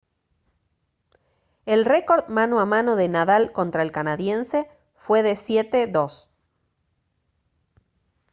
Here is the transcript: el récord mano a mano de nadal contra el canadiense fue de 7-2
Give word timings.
el 1.67 1.85
récord 1.85 2.27
mano 2.27 2.59
a 2.59 2.65
mano 2.65 2.95
de 2.95 3.07
nadal 3.07 3.51
contra 3.51 3.83
el 3.83 3.91
canadiense 3.91 4.67
fue 4.95 5.21
de 5.21 5.33
7-2 5.33 6.27